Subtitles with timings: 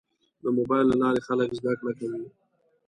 [0.43, 2.25] د موبایل له لارې خلک زده کړه کوي.